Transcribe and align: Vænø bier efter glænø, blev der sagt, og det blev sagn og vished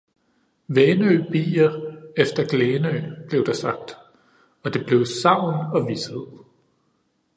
Vænø 0.67 1.23
bier 1.31 1.71
efter 2.17 2.47
glænø, 2.47 3.01
blev 3.29 3.45
der 3.45 3.53
sagt, 3.53 3.95
og 4.63 4.73
det 4.73 4.85
blev 4.85 5.05
sagn 5.05 5.75
og 5.75 5.87
vished 5.89 6.41